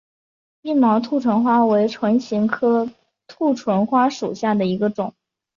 [0.63, 2.89] 硬毛兔唇花为唇形科
[3.27, 5.13] 兔唇花属下的一个种。